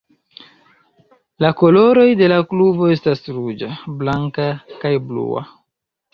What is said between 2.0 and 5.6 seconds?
de la klubo estas ruĝa, blanka, kaj blua.